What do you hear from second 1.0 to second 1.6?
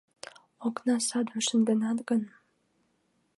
садым